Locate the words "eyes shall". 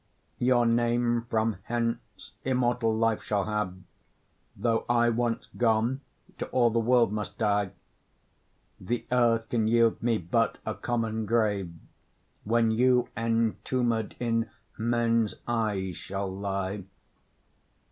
15.47-16.35